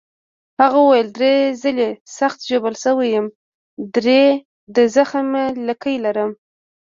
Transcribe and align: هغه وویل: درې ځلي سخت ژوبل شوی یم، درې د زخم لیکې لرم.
هغه 0.61 0.77
وویل: 0.81 1.07
درې 1.17 1.33
ځلي 1.61 1.89
سخت 2.17 2.39
ژوبل 2.49 2.75
شوی 2.83 3.07
یم، 3.15 3.27
درې 3.95 4.23
د 4.75 4.77
زخم 4.95 5.27
لیکې 5.67 5.95
لرم. 6.05 6.31